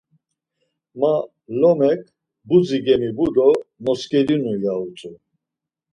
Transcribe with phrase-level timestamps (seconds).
[0.99, 1.13] Ma
[1.61, 1.99] lomek
[2.47, 3.47] budzi gemibu do
[3.83, 5.11] moskedinu ya utzu.